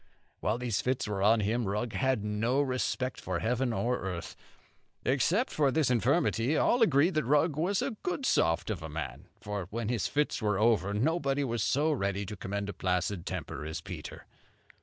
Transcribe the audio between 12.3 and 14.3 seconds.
commend a placid temper as Peter.